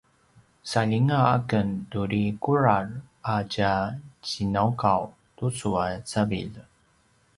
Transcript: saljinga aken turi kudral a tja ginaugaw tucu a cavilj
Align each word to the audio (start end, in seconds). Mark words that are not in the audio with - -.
saljinga 0.69 1.17
aken 1.35 1.67
turi 1.91 2.23
kudral 2.43 2.87
a 3.33 3.35
tja 3.51 3.73
ginaugaw 4.29 5.03
tucu 5.37 5.69
a 5.83 5.85
cavilj 6.09 6.55